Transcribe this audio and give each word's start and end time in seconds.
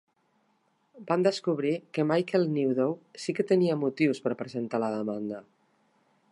Van 1.09 1.25
descobrir 1.27 1.73
que 1.97 2.05
Michael 2.13 2.47
Newdow 2.55 2.97
sí 3.25 3.37
que 3.41 3.47
tenia 3.53 3.79
motius 3.85 4.25
per 4.27 4.35
presentar 4.43 4.81
la 4.87 4.93
demanda. 4.99 5.45